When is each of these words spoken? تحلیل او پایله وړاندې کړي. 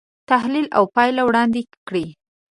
تحلیل 0.29 0.67
او 0.77 0.83
پایله 0.95 1.21
وړاندې 1.25 1.61
کړي. 1.87 2.05